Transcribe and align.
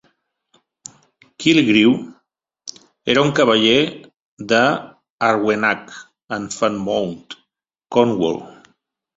Killigrew 1.43 1.91
era 3.15 3.25
un 3.25 3.29
cavaller 3.41 3.77
de 4.53 4.63
Arwenack 5.29 5.95
en 6.39 6.49
Falmouth, 6.57 7.39
Cornwall. 7.97 8.43